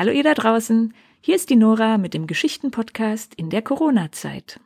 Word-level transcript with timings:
Hallo 0.00 0.12
ihr 0.12 0.22
da 0.22 0.32
draußen, 0.32 0.94
hier 1.20 1.36
ist 1.36 1.50
die 1.50 1.56
Nora 1.56 1.98
mit 1.98 2.14
dem 2.14 2.26
Geschichtenpodcast 2.26 3.34
in 3.34 3.50
der 3.50 3.60
Corona-Zeit. 3.60 4.58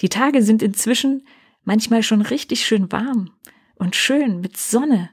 Die 0.00 0.08
Tage 0.08 0.44
sind 0.44 0.62
inzwischen 0.62 1.26
manchmal 1.64 2.04
schon 2.04 2.22
richtig 2.22 2.64
schön 2.64 2.92
warm 2.92 3.32
und 3.74 3.96
schön 3.96 4.40
mit 4.40 4.56
Sonne. 4.56 5.10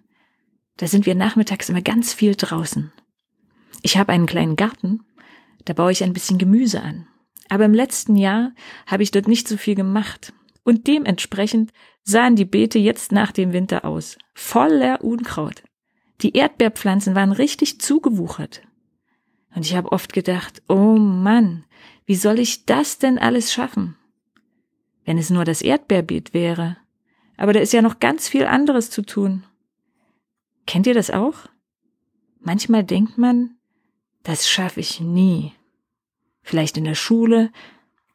Da 0.76 0.86
sind 0.86 1.08
wir 1.08 1.16
nachmittags 1.16 1.70
immer 1.70 1.82
ganz 1.82 2.14
viel 2.14 2.36
draußen. 2.36 2.94
Ich 3.82 3.98
habe 3.98 4.14
einen 4.14 4.28
kleinen 4.28 4.56
Garten, 4.56 5.00
da 5.66 5.74
baue 5.74 5.92
ich 5.92 6.04
ein 6.04 6.14
bisschen 6.14 6.38
Gemüse 6.38 6.84
an. 6.84 7.08
Aber 7.50 7.66
im 7.66 7.74
letzten 7.74 8.16
Jahr 8.16 8.52
habe 8.86 9.02
ich 9.02 9.10
dort 9.10 9.28
nicht 9.28 9.48
so 9.48 9.58
viel 9.58 9.74
gemacht. 9.74 10.34
Und 10.64 10.86
dementsprechend 10.86 11.72
sahen 12.04 12.36
die 12.36 12.46
Beete 12.46 12.78
jetzt 12.78 13.12
nach 13.12 13.32
dem 13.32 13.54
Winter 13.54 13.86
aus. 13.86 14.20
Voller 14.36 15.04
Unkraut. 15.04 15.64
Die 16.22 16.36
Erdbeerpflanzen 16.36 17.16
waren 17.16 17.32
richtig 17.32 17.80
zugewuchert. 17.80 18.67
Und 19.56 19.66
ich 19.66 19.76
habe 19.76 19.92
oft 19.92 20.14
gedacht, 20.14 20.62
oh 20.68 20.98
Mann, 20.98 21.66
wie 22.06 22.16
soll 22.16 22.40
ich 22.40 22.66
das 22.66 23.00
denn 23.00 23.18
alles 23.18 23.52
schaffen? 23.52 23.96
Wenn 25.06 25.18
es 25.18 25.30
nur 25.30 25.46
das 25.46 25.62
Erdbeerbeet 25.62 26.34
wäre. 26.34 26.78
Aber 27.38 27.54
da 27.54 27.60
ist 27.60 27.74
ja 27.74 27.82
noch 27.82 28.00
ganz 28.00 28.28
viel 28.28 28.46
anderes 28.46 28.90
zu 28.90 29.04
tun. 29.04 29.46
Kennt 30.66 30.88
ihr 30.88 30.94
das 30.94 31.12
auch? 31.12 31.48
Manchmal 32.40 32.84
denkt 32.84 33.18
man, 33.18 33.56
das 34.24 34.50
schaffe 34.50 34.80
ich 34.80 35.00
nie. 35.00 35.54
Vielleicht 36.42 36.78
in 36.78 36.84
der 36.84 36.96
Schule 36.96 37.52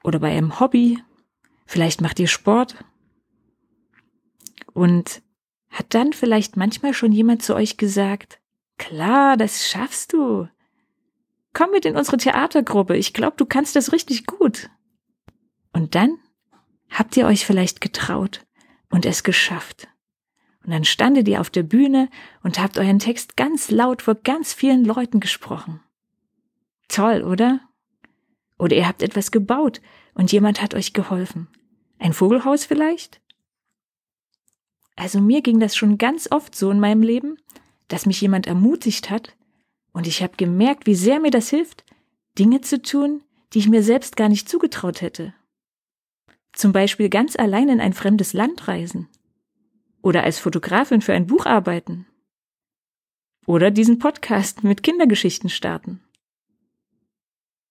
oder 0.02 0.18
bei 0.18 0.30
einem 0.30 0.60
Hobby. 0.60 0.98
Vielleicht 1.66 2.00
macht 2.00 2.18
ihr 2.20 2.28
Sport. 2.28 2.84
Und 4.74 5.22
hat 5.70 5.94
dann 5.94 6.12
vielleicht 6.12 6.56
manchmal 6.56 6.94
schon 6.94 7.12
jemand 7.12 7.42
zu 7.42 7.54
euch 7.54 7.76
gesagt, 7.76 8.40
klar, 8.78 9.36
das 9.36 9.68
schaffst 9.68 10.12
du. 10.12 10.48
Komm 11.52 11.70
mit 11.70 11.84
in 11.84 11.96
unsere 11.96 12.16
Theatergruppe, 12.16 12.96
ich 12.96 13.12
glaube, 13.12 13.36
du 13.36 13.44
kannst 13.44 13.76
das 13.76 13.92
richtig 13.92 14.26
gut. 14.26 14.70
Und 15.72 15.94
dann 15.94 16.18
habt 16.90 17.16
ihr 17.16 17.26
euch 17.26 17.44
vielleicht 17.44 17.80
getraut 17.80 18.44
und 18.90 19.06
es 19.06 19.22
geschafft. 19.22 19.88
Und 20.64 20.70
dann 20.70 20.84
standet 20.84 21.28
ihr 21.28 21.40
auf 21.40 21.50
der 21.50 21.62
Bühne 21.62 22.08
und 22.42 22.58
habt 22.58 22.78
euren 22.78 22.98
Text 22.98 23.36
ganz 23.36 23.70
laut 23.70 24.02
vor 24.02 24.14
ganz 24.14 24.52
vielen 24.52 24.84
Leuten 24.84 25.20
gesprochen. 25.20 25.80
Toll, 26.88 27.22
oder? 27.22 27.60
Oder 28.58 28.76
ihr 28.76 28.86
habt 28.86 29.02
etwas 29.02 29.30
gebaut 29.30 29.80
und 30.14 30.30
jemand 30.30 30.62
hat 30.62 30.74
euch 30.74 30.92
geholfen. 30.92 31.48
Ein 31.98 32.12
Vogelhaus 32.12 32.64
vielleicht? 32.64 33.20
Also 34.94 35.20
mir 35.20 35.42
ging 35.42 35.58
das 35.58 35.74
schon 35.74 35.98
ganz 35.98 36.30
oft 36.30 36.54
so 36.54 36.70
in 36.70 36.78
meinem 36.78 37.02
Leben, 37.02 37.36
dass 37.88 38.06
mich 38.06 38.20
jemand 38.20 38.46
ermutigt 38.46 39.10
hat 39.10 39.34
und 39.92 40.06
ich 40.06 40.22
habe 40.22 40.36
gemerkt, 40.36 40.86
wie 40.86 40.94
sehr 40.94 41.20
mir 41.20 41.30
das 41.30 41.50
hilft, 41.50 41.84
Dinge 42.38 42.60
zu 42.60 42.80
tun, 42.80 43.22
die 43.52 43.58
ich 43.58 43.68
mir 43.68 43.82
selbst 43.82 44.16
gar 44.16 44.28
nicht 44.28 44.48
zugetraut 44.48 45.02
hätte. 45.02 45.34
Zum 46.52 46.72
Beispiel 46.72 47.08
ganz 47.08 47.36
allein 47.36 47.68
in 47.68 47.80
ein 47.80 47.92
fremdes 47.92 48.32
Land 48.32 48.68
reisen. 48.68 49.08
Oder 50.02 50.24
als 50.24 50.38
Fotografin 50.38 51.00
für 51.00 51.12
ein 51.12 51.26
Buch 51.26 51.46
arbeiten. 51.46 52.06
Oder 53.46 53.70
diesen 53.70 53.98
Podcast 53.98 54.64
mit 54.64 54.82
Kindergeschichten 54.82 55.50
starten. 55.50 56.00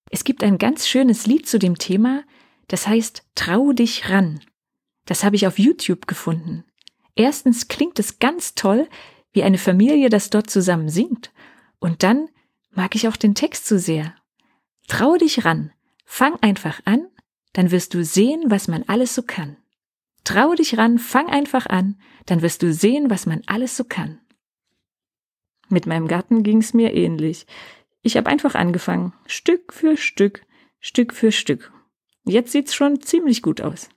Es 0.10 0.24
gibt 0.24 0.44
ein 0.44 0.58
ganz 0.58 0.88
schönes 0.88 1.26
Lied 1.26 1.48
zu 1.48 1.58
dem 1.58 1.78
Thema, 1.78 2.24
das 2.68 2.88
heißt 2.88 3.24
Trau 3.36 3.72
dich 3.72 4.10
ran. 4.10 4.42
Das 5.06 5.24
habe 5.24 5.36
ich 5.36 5.48
auf 5.48 5.58
YouTube 5.58 6.08
gefunden. 6.08 6.66
Erstens 7.16 7.68
klingt 7.68 8.00
es 8.00 8.20
ganz 8.20 8.56
toll, 8.56 8.88
wie 9.34 9.44
eine 9.44 9.58
Familie 9.58 10.10
das 10.10 10.30
dort 10.30 10.50
zusammen 10.50 10.90
singt. 10.90 11.32
Und 11.82 12.04
dann 12.04 12.30
mag 12.70 12.96
ich 12.96 13.10
auch 13.10 13.18
den 13.18 13.36
Text 13.36 13.66
so 13.68 13.78
sehr. 13.78 14.16
Trau 14.88 15.18
dich 15.18 15.44
ran, 15.44 15.74
fang 16.06 16.36
einfach 16.42 16.80
an, 16.86 17.08
dann 17.54 17.72
wirst 17.72 17.94
du 17.94 18.06
sehen, 18.06 18.44
was 18.48 18.70
man 18.70 18.84
alles 18.84 19.14
so 19.16 19.24
kann. 19.24 19.58
Trau 20.24 20.54
dich 20.54 20.78
ran, 20.78 21.00
fang 21.00 21.28
einfach 21.28 21.66
an, 21.66 22.00
dann 22.28 22.44
wirst 22.44 22.62
du 22.62 22.72
sehen, 22.72 23.10
was 23.10 23.26
man 23.26 23.42
alles 23.48 23.76
so 23.76 23.84
kann. 23.84 24.22
Mit 25.70 25.88
meinem 25.88 26.08
Garten 26.08 26.44
ging's 26.44 26.74
mir 26.74 26.94
ähnlich. 26.94 27.48
Ich 28.04 28.16
habe 28.16 28.30
einfach 28.30 28.56
angefangen, 28.56 29.14
Stück 29.26 29.74
für 29.74 29.98
Stück, 29.98 30.46
Stück 30.80 31.14
für 31.14 31.32
Stück. 31.32 31.74
Jetzt 32.26 32.52
sieht's 32.52 32.76
schon 32.76 33.02
ziemlich 33.02 33.42
gut 33.42 33.60
aus. 33.60 33.90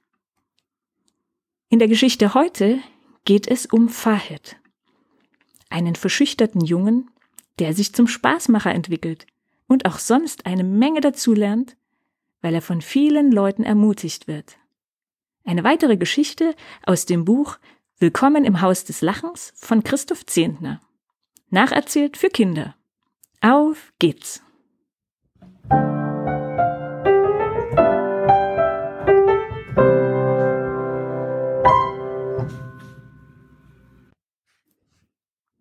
In 1.69 1.79
der 1.79 1.89
Geschichte 1.89 2.33
heute 2.33 2.79
geht 3.25 3.47
es 3.47 3.67
um 3.67 3.89
Fahed, 3.91 4.57
einen 5.69 5.97
verschüchterten 5.97 6.65
Jungen, 6.65 7.11
der 7.59 7.75
sich 7.75 7.95
zum 7.95 8.07
Spaßmacher 8.07 8.73
entwickelt 8.73 9.27
und 9.67 9.87
auch 9.87 9.99
sonst 9.99 10.47
eine 10.47 10.65
Menge 10.65 11.01
dazulernt, 11.01 11.77
weil 12.41 12.55
er 12.55 12.63
von 12.63 12.83
vielen 12.83 13.33
Leuten 13.33 13.65
ermutigt 13.65 14.27
wird. 14.27 14.57
Eine 15.45 15.65
weitere 15.65 15.97
Geschichte 15.97 16.55
aus 16.85 17.07
dem 17.07 17.25
Buch 17.25 17.59
Willkommen 18.01 18.45
im 18.45 18.61
Haus 18.61 18.85
des 18.85 19.03
Lachens 19.03 19.53
von 19.55 19.85
Christoph 19.85 20.27
Zehntner. 20.27 20.81
Nacherzählt 21.51 22.17
für 22.17 22.29
Kinder. 22.29 22.75
Auf 23.41 23.93
geht's! 24.01 24.43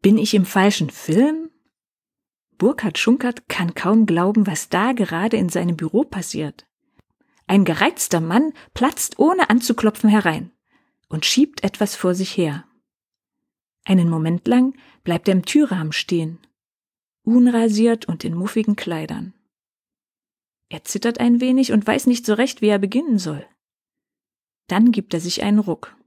Bin 0.02 0.18
ich 0.18 0.34
im 0.34 0.46
falschen 0.46 0.90
Film? 0.90 1.50
Burkhard 2.64 2.98
Schunkert 2.98 3.50
kann 3.50 3.76
kaum 3.76 4.06
glauben, 4.06 4.48
was 4.48 4.70
da 4.70 4.94
gerade 4.94 5.36
in 5.36 5.50
seinem 5.50 5.76
Büro 5.76 6.06
passiert. 6.06 6.66
Ein 7.46 7.66
gereizter 7.66 8.22
Mann 8.22 8.54
platzt 8.74 9.20
ohne 9.20 9.50
anzuklopfen 9.50 10.10
herein 10.10 10.50
und 11.10 11.26
schiebt 11.26 11.66
etwas 11.66 11.98
vor 11.98 12.16
sich 12.16 12.38
her. 12.38 12.64
Einen 13.84 14.10
Moment 14.10 14.48
lang 14.48 14.78
bleibt 15.04 15.28
er 15.28 15.34
im 15.34 15.44
Türrahmen 15.44 15.92
stehen 15.92 16.40
unrasiert 17.24 18.06
und 18.06 18.24
in 18.24 18.34
muffigen 18.34 18.78
Kleidern. 18.78 19.34
Er 20.70 20.86
zittert 20.86 21.20
ein 21.20 21.42
wenig 21.42 21.74
und 21.74 21.86
weiß 21.86 22.08
nicht 22.08 22.26
so 22.26 22.34
recht, 22.34 22.62
wie 22.62 22.70
er 22.70 22.80
beginnen 22.80 23.20
soll. 23.20 23.46
Dann 24.68 24.94
gibt 24.94 25.14
er 25.14 25.20
sich 25.20 25.44
einen 25.44 25.60
Ruck. 25.60 25.98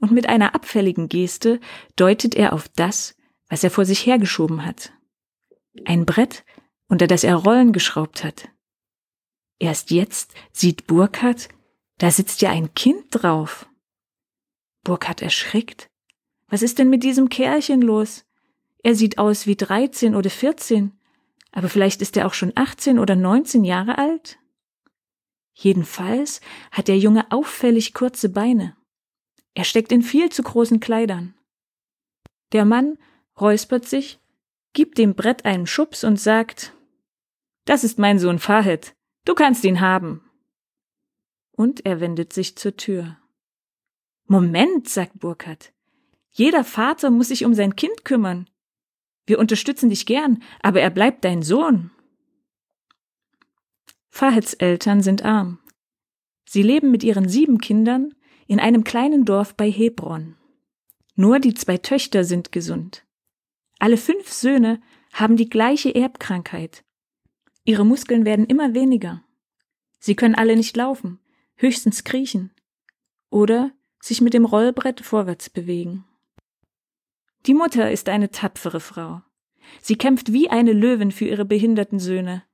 Und 0.00 0.10
mit 0.10 0.28
einer 0.28 0.56
abfälligen 0.56 1.08
Geste 1.08 1.60
deutet 1.94 2.34
er 2.34 2.54
auf 2.54 2.68
das, 2.68 3.14
was 3.48 3.62
er 3.62 3.70
vor 3.70 3.84
sich 3.84 4.04
hergeschoben 4.04 4.66
hat. 4.66 4.92
Ein 5.84 6.06
Brett, 6.06 6.44
unter 6.88 7.06
das 7.06 7.24
er 7.24 7.36
Rollen 7.36 7.72
geschraubt 7.72 8.24
hat. 8.24 8.48
Erst 9.58 9.90
jetzt 9.90 10.34
sieht 10.52 10.86
Burkhard, 10.86 11.48
da 11.98 12.10
sitzt 12.10 12.42
ja 12.42 12.50
ein 12.50 12.74
Kind 12.74 13.06
drauf. 13.10 13.66
Burkhard 14.84 15.22
erschrickt. 15.22 15.88
Was 16.48 16.62
ist 16.62 16.78
denn 16.78 16.90
mit 16.90 17.02
diesem 17.02 17.28
Kerlchen 17.28 17.80
los? 17.80 18.24
Er 18.82 18.94
sieht 18.94 19.18
aus 19.18 19.46
wie 19.46 19.56
13 19.56 20.14
oder 20.14 20.28
14, 20.28 20.92
aber 21.52 21.68
vielleicht 21.68 22.02
ist 22.02 22.16
er 22.16 22.26
auch 22.26 22.34
schon 22.34 22.52
18 22.54 22.98
oder 22.98 23.14
19 23.14 23.64
Jahre 23.64 23.98
alt. 23.98 24.38
Jedenfalls 25.54 26.40
hat 26.70 26.88
der 26.88 26.98
Junge 26.98 27.30
auffällig 27.30 27.94
kurze 27.94 28.28
Beine. 28.28 28.76
Er 29.54 29.64
steckt 29.64 29.92
in 29.92 30.02
viel 30.02 30.30
zu 30.30 30.42
großen 30.42 30.80
Kleidern. 30.80 31.34
Der 32.52 32.64
Mann 32.64 32.98
räuspert 33.40 33.86
sich, 33.86 34.18
gibt 34.72 34.98
dem 34.98 35.14
Brett 35.14 35.44
einen 35.44 35.66
Schubs 35.66 36.04
und 36.04 36.20
sagt, 36.20 36.74
das 37.64 37.84
ist 37.84 37.98
mein 37.98 38.18
Sohn 38.18 38.38
Fahed, 38.38 38.94
du 39.24 39.34
kannst 39.34 39.64
ihn 39.64 39.80
haben. 39.80 40.22
Und 41.52 41.84
er 41.84 42.00
wendet 42.00 42.32
sich 42.32 42.56
zur 42.56 42.76
Tür. 42.76 43.18
Moment, 44.26 44.88
sagt 44.88 45.18
Burkhard. 45.18 45.72
Jeder 46.30 46.64
Vater 46.64 47.10
muss 47.10 47.28
sich 47.28 47.44
um 47.44 47.54
sein 47.54 47.76
Kind 47.76 48.04
kümmern. 48.04 48.48
Wir 49.26 49.38
unterstützen 49.38 49.90
dich 49.90 50.06
gern, 50.06 50.42
aber 50.62 50.80
er 50.80 50.90
bleibt 50.90 51.24
dein 51.24 51.42
Sohn. 51.42 51.90
Faheds 54.08 54.54
Eltern 54.54 55.02
sind 55.02 55.24
arm. 55.24 55.58
Sie 56.44 56.62
leben 56.62 56.90
mit 56.90 57.04
ihren 57.04 57.28
sieben 57.28 57.58
Kindern 57.58 58.14
in 58.46 58.60
einem 58.60 58.84
kleinen 58.84 59.24
Dorf 59.24 59.54
bei 59.54 59.70
Hebron. 59.70 60.36
Nur 61.14 61.38
die 61.38 61.54
zwei 61.54 61.78
Töchter 61.78 62.24
sind 62.24 62.52
gesund. 62.52 63.06
Alle 63.82 63.96
fünf 63.96 64.30
Söhne 64.30 64.80
haben 65.12 65.36
die 65.36 65.50
gleiche 65.50 65.92
Erbkrankheit. 65.92 66.84
Ihre 67.64 67.84
Muskeln 67.84 68.24
werden 68.24 68.46
immer 68.46 68.74
weniger. 68.74 69.24
Sie 69.98 70.14
können 70.14 70.36
alle 70.36 70.54
nicht 70.54 70.76
laufen, 70.76 71.18
höchstens 71.56 72.04
kriechen 72.04 72.52
oder 73.28 73.72
sich 73.98 74.20
mit 74.20 74.34
dem 74.34 74.44
Rollbrett 74.44 75.00
vorwärts 75.00 75.50
bewegen. 75.50 76.04
Die 77.46 77.54
Mutter 77.54 77.90
ist 77.90 78.08
eine 78.08 78.30
tapfere 78.30 78.78
Frau. 78.78 79.22
Sie 79.80 79.96
kämpft 79.96 80.32
wie 80.32 80.48
eine 80.48 80.74
Löwin 80.74 81.10
für 81.10 81.24
ihre 81.24 81.44
behinderten 81.44 81.98
Söhne. 81.98 82.44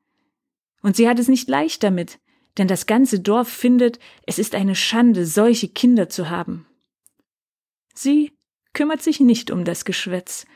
Und 0.80 0.96
sie 0.96 1.10
hat 1.10 1.19
es 1.19 1.28
nicht 1.28 1.46
leicht 1.46 1.82
damit, 1.82 2.20
denn 2.56 2.69
das 2.69 2.86
ganze 2.86 3.20
Dorf 3.20 3.48
findet, 3.48 3.98
es 4.25 4.38
ist 4.38 4.54
eine 4.54 4.75
Schande, 4.75 5.26
solche 5.26 5.69
Kinder 5.69 6.08
zu 6.08 6.30
haben. 6.30 6.66
Sie 7.92 8.32
kümmert 8.72 9.02
sich 9.02 9.20
nicht 9.20 9.50
um 9.50 9.66
das 9.66 9.84
Geschwätz, 9.84 10.46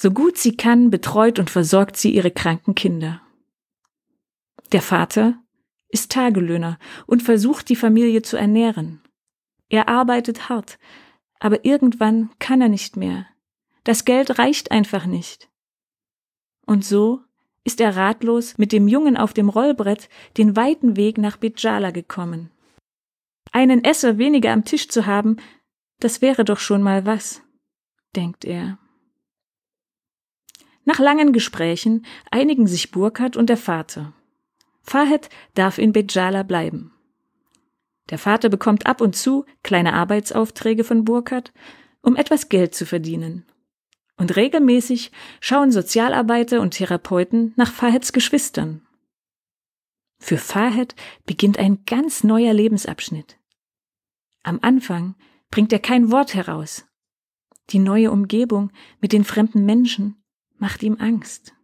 So 0.00 0.12
gut 0.12 0.38
sie 0.38 0.56
kann, 0.56 0.90
betreut 0.90 1.40
und 1.40 1.50
versorgt 1.50 1.96
sie 1.96 2.14
ihre 2.14 2.30
kranken 2.30 2.76
Kinder. 2.76 3.20
Der 4.70 4.80
Vater 4.80 5.42
ist 5.88 6.12
Tagelöhner 6.12 6.78
und 7.06 7.24
versucht 7.24 7.68
die 7.68 7.74
Familie 7.74 8.22
zu 8.22 8.36
ernähren. 8.36 9.00
Er 9.68 9.88
arbeitet 9.88 10.48
hart, 10.48 10.78
aber 11.40 11.64
irgendwann 11.64 12.30
kann 12.38 12.60
er 12.60 12.68
nicht 12.68 12.96
mehr. 12.96 13.26
Das 13.82 14.04
Geld 14.04 14.38
reicht 14.38 14.70
einfach 14.70 15.04
nicht. 15.04 15.48
Und 16.64 16.84
so 16.84 17.20
ist 17.64 17.80
er 17.80 17.96
ratlos 17.96 18.56
mit 18.56 18.70
dem 18.70 18.86
Jungen 18.86 19.16
auf 19.16 19.34
dem 19.34 19.48
Rollbrett 19.48 20.08
den 20.36 20.54
weiten 20.54 20.96
Weg 20.96 21.18
nach 21.18 21.38
Bidjala 21.38 21.90
gekommen. 21.90 22.52
Einen 23.50 23.82
Esser 23.82 24.16
weniger 24.16 24.52
am 24.52 24.64
Tisch 24.64 24.88
zu 24.88 25.06
haben, 25.06 25.38
das 25.98 26.22
wäre 26.22 26.44
doch 26.44 26.60
schon 26.60 26.82
mal 26.82 27.04
was, 27.04 27.42
denkt 28.14 28.44
er. 28.44 28.78
Nach 30.88 30.98
langen 30.98 31.34
Gesprächen 31.34 32.06
einigen 32.30 32.66
sich 32.66 32.90
Burkhardt 32.90 33.36
und 33.36 33.50
der 33.50 33.58
Vater. 33.58 34.14
Fahed 34.80 35.28
darf 35.52 35.76
in 35.76 35.92
Bejala 35.92 36.44
bleiben. 36.44 36.94
Der 38.08 38.16
Vater 38.16 38.48
bekommt 38.48 38.86
ab 38.86 39.02
und 39.02 39.14
zu 39.14 39.44
kleine 39.62 39.92
Arbeitsaufträge 39.92 40.84
von 40.84 41.04
Burkhardt, 41.04 41.52
um 42.00 42.16
etwas 42.16 42.48
Geld 42.48 42.74
zu 42.74 42.86
verdienen. 42.86 43.44
Und 44.16 44.34
regelmäßig 44.36 45.12
schauen 45.40 45.72
Sozialarbeiter 45.72 46.62
und 46.62 46.70
Therapeuten 46.70 47.52
nach 47.56 47.70
Faheds 47.70 48.14
Geschwistern. 48.14 48.80
Für 50.18 50.38
Fahed 50.38 50.94
beginnt 51.26 51.58
ein 51.58 51.84
ganz 51.84 52.24
neuer 52.24 52.54
Lebensabschnitt. 52.54 53.36
Am 54.42 54.58
Anfang 54.62 55.16
bringt 55.50 55.70
er 55.70 55.80
kein 55.80 56.10
Wort 56.10 56.32
heraus. 56.32 56.86
Die 57.68 57.78
neue 57.78 58.10
Umgebung 58.10 58.72
mit 59.02 59.12
den 59.12 59.24
fremden 59.24 59.66
Menschen 59.66 60.17
macht 60.58 60.82
ihm 60.82 60.96
Angst. 60.98 61.54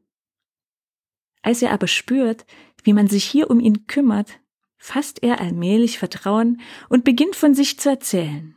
Als 1.43 1.61
er 1.61 1.73
aber 1.73 1.88
spürt, 1.88 2.46
wie 2.82 2.93
man 2.93 3.06
sich 3.06 3.25
hier 3.25 3.50
um 3.50 3.61
ihn 3.61 3.87
kümmert, 3.87 4.41
fasst 4.79 5.23
er 5.23 5.41
allmählich 5.41 5.99
Vertrauen 5.99 6.61
und 6.88 7.05
beginnt 7.05 7.37
von 7.37 7.55
sich 7.55 7.79
zu 7.79 7.91
erzählen. 7.91 8.55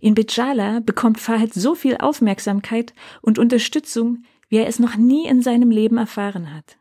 In 0.00 0.14
Bejala 0.14 0.80
bekommt 0.80 1.18
Fahad 1.18 1.52
so 1.54 1.74
viel 1.74 1.96
Aufmerksamkeit 1.96 2.94
und 3.22 3.38
Unterstützung, 3.38 4.24
wie 4.48 4.58
er 4.58 4.66
es 4.66 4.78
noch 4.78 4.96
nie 4.96 5.26
in 5.26 5.42
seinem 5.42 5.70
Leben 5.70 5.96
erfahren 5.96 6.54
hat. 6.54 6.78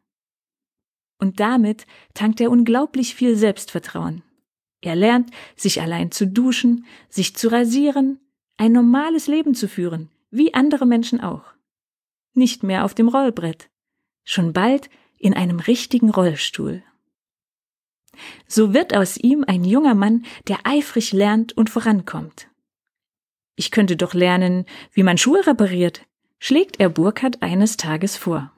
Und 1.19 1.39
damit 1.39 1.85
tankt 2.13 2.41
er 2.41 2.51
unglaublich 2.51 3.15
viel 3.15 3.35
Selbstvertrauen. 3.35 4.23
Er 4.81 4.95
lernt, 4.95 5.31
sich 5.55 5.81
allein 5.81 6.11
zu 6.11 6.27
duschen, 6.27 6.85
sich 7.09 7.35
zu 7.35 7.47
rasieren, 7.47 8.19
ein 8.57 8.73
normales 8.73 9.27
Leben 9.27 9.55
zu 9.55 9.67
führen, 9.67 10.09
wie 10.29 10.53
andere 10.53 10.85
Menschen 10.85 11.21
auch 11.21 11.52
nicht 12.35 12.63
mehr 12.63 12.85
auf 12.85 12.93
dem 12.93 13.07
Rollbrett, 13.07 13.69
schon 14.23 14.53
bald 14.53 14.89
in 15.17 15.33
einem 15.33 15.59
richtigen 15.59 16.09
Rollstuhl. 16.09 16.83
So 18.47 18.73
wird 18.73 18.95
aus 18.95 19.17
ihm 19.17 19.43
ein 19.47 19.63
junger 19.63 19.95
Mann, 19.95 20.25
der 20.47 20.59
eifrig 20.65 21.13
lernt 21.13 21.53
und 21.53 21.69
vorankommt. 21.69 22.49
Ich 23.55 23.71
könnte 23.71 23.95
doch 23.95 24.13
lernen, 24.13 24.65
wie 24.91 25.03
man 25.03 25.17
Schuhe 25.17 25.45
repariert, 25.45 26.05
schlägt 26.39 26.79
er 26.79 26.89
Burkhardt 26.89 27.41
eines 27.41 27.77
Tages 27.77 28.17
vor. 28.17 28.51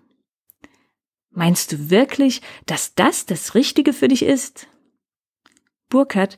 Meinst 1.30 1.72
du 1.72 1.90
wirklich, 1.90 2.42
dass 2.66 2.96
das 2.96 3.26
das 3.26 3.56
Richtige 3.56 3.92
für 3.92 4.08
dich 4.08 4.24
ist? 4.24 4.68
Burkhardt 5.90 6.38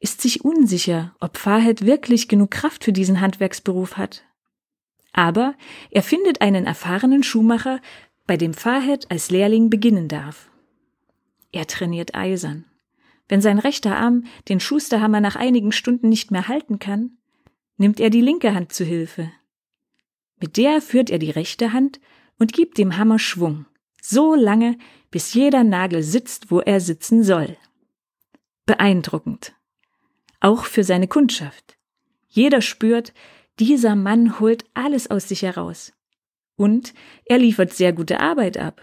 ist 0.00 0.22
sich 0.22 0.44
unsicher, 0.44 1.14
ob 1.20 1.36
Fahed 1.36 1.84
wirklich 1.84 2.28
genug 2.28 2.50
Kraft 2.50 2.84
für 2.84 2.92
diesen 2.92 3.20
Handwerksberuf 3.20 3.96
hat. 3.96 4.24
Aber 5.18 5.56
er 5.90 6.04
findet 6.04 6.42
einen 6.42 6.64
erfahrenen 6.64 7.24
Schuhmacher, 7.24 7.80
bei 8.28 8.36
dem 8.36 8.54
Fahed 8.54 9.10
als 9.10 9.32
Lehrling 9.32 9.68
beginnen 9.68 10.06
darf. 10.06 10.48
Er 11.50 11.66
trainiert 11.66 12.14
eisern. 12.14 12.66
Wenn 13.26 13.40
sein 13.40 13.58
rechter 13.58 13.96
Arm 13.96 14.26
den 14.48 14.60
Schusterhammer 14.60 15.20
nach 15.20 15.34
einigen 15.34 15.72
Stunden 15.72 16.08
nicht 16.08 16.30
mehr 16.30 16.46
halten 16.46 16.78
kann, 16.78 17.18
nimmt 17.78 17.98
er 17.98 18.10
die 18.10 18.20
linke 18.20 18.54
Hand 18.54 18.72
zu 18.72 18.84
Hilfe. 18.84 19.32
Mit 20.40 20.56
der 20.56 20.80
führt 20.80 21.10
er 21.10 21.18
die 21.18 21.32
rechte 21.32 21.72
Hand 21.72 21.98
und 22.38 22.52
gibt 22.52 22.78
dem 22.78 22.96
Hammer 22.96 23.18
Schwung, 23.18 23.66
so 24.00 24.36
lange, 24.36 24.78
bis 25.10 25.34
jeder 25.34 25.64
Nagel 25.64 26.04
sitzt, 26.04 26.52
wo 26.52 26.60
er 26.60 26.78
sitzen 26.78 27.24
soll. 27.24 27.56
Beeindruckend. 28.66 29.52
Auch 30.38 30.64
für 30.64 30.84
seine 30.84 31.08
Kundschaft. 31.08 31.76
Jeder 32.28 32.60
spürt, 32.60 33.12
dieser 33.60 33.96
Mann 33.96 34.40
holt 34.40 34.64
alles 34.74 35.10
aus 35.10 35.28
sich 35.28 35.42
heraus. 35.42 35.92
Und 36.56 36.94
er 37.24 37.38
liefert 37.38 37.72
sehr 37.72 37.92
gute 37.92 38.20
Arbeit 38.20 38.56
ab. 38.58 38.82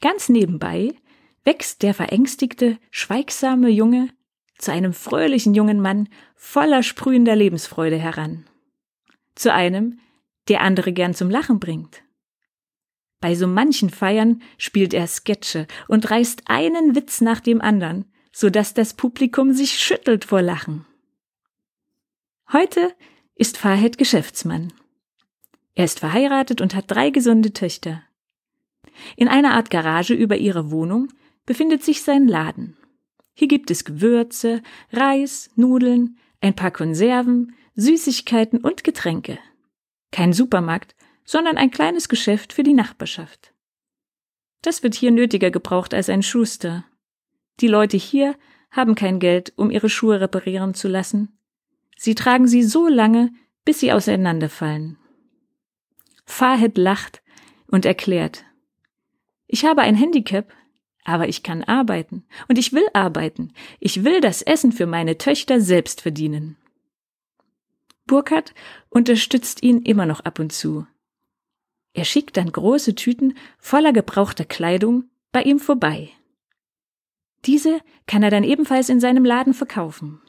Ganz 0.00 0.28
nebenbei 0.28 0.94
wächst 1.44 1.82
der 1.82 1.94
verängstigte, 1.94 2.78
schweigsame 2.90 3.68
Junge 3.68 4.08
zu 4.58 4.72
einem 4.72 4.92
fröhlichen 4.92 5.54
jungen 5.54 5.80
Mann 5.80 6.08
voller 6.34 6.82
sprühender 6.82 7.36
Lebensfreude 7.36 7.96
heran. 7.96 8.44
Zu 9.34 9.52
einem, 9.52 10.00
der 10.48 10.62
andere 10.62 10.92
gern 10.92 11.14
zum 11.14 11.30
Lachen 11.30 11.60
bringt. 11.60 12.02
Bei 13.20 13.34
so 13.34 13.46
manchen 13.46 13.90
Feiern 13.90 14.42
spielt 14.58 14.94
er 14.94 15.06
Sketche 15.06 15.66
und 15.88 16.10
reißt 16.10 16.42
einen 16.46 16.94
Witz 16.94 17.20
nach 17.20 17.40
dem 17.40 17.60
anderen, 17.60 18.04
so 18.32 18.50
dass 18.50 18.74
das 18.74 18.94
Publikum 18.94 19.52
sich 19.52 19.78
schüttelt 19.78 20.24
vor 20.24 20.42
Lachen. 20.42 20.86
Heute 22.50 22.94
ist 23.34 23.58
Fahed 23.58 23.98
Geschäftsmann. 23.98 24.72
Er 25.74 25.84
ist 25.84 26.00
verheiratet 26.00 26.62
und 26.62 26.74
hat 26.74 26.90
drei 26.90 27.10
gesunde 27.10 27.52
Töchter. 27.52 28.02
In 29.16 29.28
einer 29.28 29.52
Art 29.52 29.68
Garage 29.68 30.14
über 30.14 30.38
ihrer 30.38 30.70
Wohnung 30.70 31.12
befindet 31.44 31.84
sich 31.84 32.02
sein 32.02 32.26
Laden. 32.26 32.78
Hier 33.34 33.48
gibt 33.48 33.70
es 33.70 33.84
Gewürze, 33.84 34.62
Reis, 34.90 35.50
Nudeln, 35.56 36.16
ein 36.40 36.56
paar 36.56 36.70
Konserven, 36.70 37.54
Süßigkeiten 37.74 38.60
und 38.60 38.82
Getränke. 38.82 39.38
Kein 40.10 40.32
Supermarkt, 40.32 40.96
sondern 41.26 41.58
ein 41.58 41.70
kleines 41.70 42.08
Geschäft 42.08 42.54
für 42.54 42.62
die 42.62 42.72
Nachbarschaft. 42.72 43.52
Das 44.62 44.82
wird 44.82 44.94
hier 44.94 45.10
nötiger 45.10 45.50
gebraucht 45.50 45.92
als 45.92 46.08
ein 46.08 46.22
Schuster. 46.22 46.86
Die 47.60 47.68
Leute 47.68 47.98
hier 47.98 48.36
haben 48.70 48.94
kein 48.94 49.18
Geld, 49.18 49.52
um 49.56 49.70
ihre 49.70 49.90
Schuhe 49.90 50.22
reparieren 50.22 50.72
zu 50.72 50.88
lassen, 50.88 51.37
Sie 52.00 52.14
tragen 52.14 52.46
sie 52.46 52.62
so 52.62 52.86
lange, 52.86 53.32
bis 53.64 53.80
sie 53.80 53.92
auseinanderfallen. 53.92 54.96
Fahed 56.24 56.78
lacht 56.78 57.22
und 57.66 57.84
erklärt, 57.84 58.44
ich 59.48 59.64
habe 59.64 59.82
ein 59.82 59.96
Handicap, 59.96 60.54
aber 61.04 61.28
ich 61.28 61.42
kann 61.42 61.64
arbeiten 61.64 62.24
und 62.48 62.56
ich 62.56 62.72
will 62.72 62.86
arbeiten. 62.92 63.52
Ich 63.80 64.04
will 64.04 64.20
das 64.20 64.42
Essen 64.42 64.70
für 64.70 64.86
meine 64.86 65.18
Töchter 65.18 65.60
selbst 65.60 66.00
verdienen. 66.00 66.56
Burkhardt 68.06 68.54
unterstützt 68.90 69.62
ihn 69.64 69.82
immer 69.82 70.06
noch 70.06 70.20
ab 70.20 70.38
und 70.38 70.52
zu. 70.52 70.86
Er 71.94 72.04
schickt 72.04 72.36
dann 72.36 72.52
große 72.52 72.94
Tüten 72.94 73.36
voller 73.58 73.92
gebrauchter 73.92 74.44
Kleidung 74.44 75.04
bei 75.32 75.42
ihm 75.42 75.58
vorbei. 75.58 76.10
Diese 77.44 77.80
kann 78.06 78.22
er 78.22 78.30
dann 78.30 78.44
ebenfalls 78.44 78.88
in 78.88 79.00
seinem 79.00 79.24
Laden 79.24 79.52
verkaufen. 79.52 80.20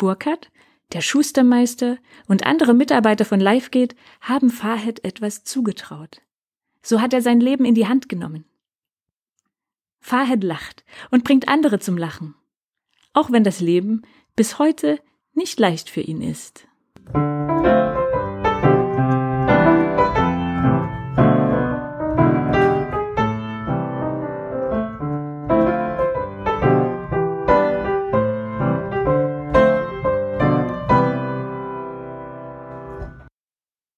Burkhardt, 0.00 0.50
der 0.92 1.02
Schustermeister 1.02 1.98
und 2.26 2.46
andere 2.46 2.74
Mitarbeiter 2.74 3.24
von 3.24 3.38
Lifegate 3.38 3.94
haben 4.20 4.50
Fahed 4.50 5.04
etwas 5.04 5.44
zugetraut. 5.44 6.22
So 6.82 7.00
hat 7.00 7.12
er 7.12 7.20
sein 7.20 7.38
Leben 7.38 7.64
in 7.64 7.74
die 7.74 7.86
Hand 7.86 8.08
genommen. 8.08 8.46
Fahed 10.00 10.42
lacht 10.42 10.84
und 11.10 11.22
bringt 11.22 11.48
andere 11.48 11.78
zum 11.78 11.98
Lachen, 11.98 12.34
auch 13.12 13.30
wenn 13.30 13.44
das 13.44 13.60
Leben 13.60 14.02
bis 14.34 14.58
heute 14.58 14.98
nicht 15.34 15.60
leicht 15.60 15.90
für 15.90 16.00
ihn 16.00 16.22
ist. 16.22 16.66